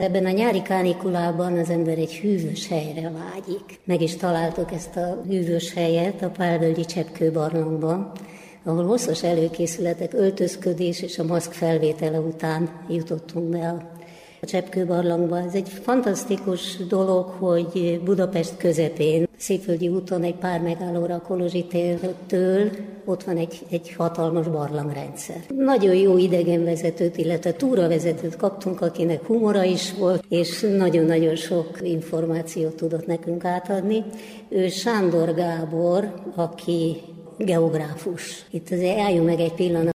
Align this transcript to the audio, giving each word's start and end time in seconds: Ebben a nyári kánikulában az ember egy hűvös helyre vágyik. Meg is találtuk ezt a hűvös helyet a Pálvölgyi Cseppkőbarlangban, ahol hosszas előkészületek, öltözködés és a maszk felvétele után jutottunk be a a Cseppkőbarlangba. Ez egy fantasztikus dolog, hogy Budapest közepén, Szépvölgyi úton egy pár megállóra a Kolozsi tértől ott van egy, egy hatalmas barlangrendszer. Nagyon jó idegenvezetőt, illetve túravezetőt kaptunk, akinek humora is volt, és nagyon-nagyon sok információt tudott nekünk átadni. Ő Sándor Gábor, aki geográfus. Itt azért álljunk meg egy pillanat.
Ebben 0.00 0.26
a 0.26 0.30
nyári 0.30 0.62
kánikulában 0.62 1.58
az 1.58 1.70
ember 1.70 1.98
egy 1.98 2.14
hűvös 2.14 2.68
helyre 2.68 3.10
vágyik. 3.10 3.80
Meg 3.84 4.00
is 4.00 4.16
találtuk 4.16 4.72
ezt 4.72 4.96
a 4.96 5.22
hűvös 5.28 5.72
helyet 5.72 6.22
a 6.22 6.30
Pálvölgyi 6.30 6.84
Cseppkőbarlangban, 6.84 8.12
ahol 8.64 8.84
hosszas 8.84 9.22
előkészületek, 9.22 10.12
öltözködés 10.12 11.02
és 11.02 11.18
a 11.18 11.24
maszk 11.24 11.52
felvétele 11.52 12.18
után 12.18 12.70
jutottunk 12.88 13.48
be 13.48 13.68
a 13.68 13.94
a 14.40 14.46
Cseppkőbarlangba. 14.46 15.38
Ez 15.38 15.54
egy 15.54 15.68
fantasztikus 15.68 16.76
dolog, 16.76 17.24
hogy 17.24 18.00
Budapest 18.04 18.56
közepén, 18.56 19.28
Szépvölgyi 19.36 19.88
úton 19.88 20.22
egy 20.22 20.34
pár 20.34 20.60
megállóra 20.60 21.14
a 21.14 21.20
Kolozsi 21.20 21.64
tértől 21.64 22.70
ott 23.06 23.22
van 23.22 23.36
egy, 23.36 23.58
egy 23.70 23.92
hatalmas 23.92 24.48
barlangrendszer. 24.48 25.40
Nagyon 25.56 25.94
jó 25.94 26.18
idegenvezetőt, 26.18 27.16
illetve 27.16 27.52
túravezetőt 27.52 28.36
kaptunk, 28.36 28.80
akinek 28.80 29.26
humora 29.26 29.62
is 29.62 29.94
volt, 29.94 30.24
és 30.28 30.60
nagyon-nagyon 30.76 31.36
sok 31.36 31.78
információt 31.82 32.74
tudott 32.74 33.06
nekünk 33.06 33.44
átadni. 33.44 34.04
Ő 34.48 34.68
Sándor 34.68 35.34
Gábor, 35.34 36.14
aki 36.34 36.96
geográfus. 37.38 38.46
Itt 38.50 38.70
azért 38.70 38.98
álljunk 38.98 39.26
meg 39.26 39.40
egy 39.40 39.52
pillanat. 39.52 39.84